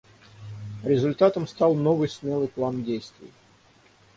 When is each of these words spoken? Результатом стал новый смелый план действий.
Результатом 0.83 1.45
стал 1.47 1.75
новый 1.75 2.09
смелый 2.09 2.47
план 2.47 2.83
действий. 2.83 3.29